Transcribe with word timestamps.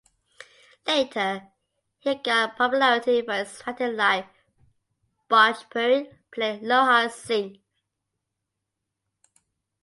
Later 0.87 1.49
he 1.99 2.15
got 2.15 2.55
popularity 2.57 3.21
for 3.21 3.33
his 3.35 3.61
writing 3.67 3.95
like 3.97 4.27
Bhojpuri 5.29 6.17
play 6.31 6.57
Loha 6.61 7.07
Singh. 7.11 7.61